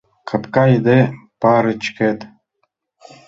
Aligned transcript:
Капка 0.29 0.63
йыде 0.69 0.99
парычкет. 1.41 2.19